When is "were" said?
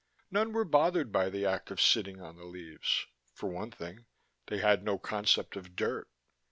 0.51-0.65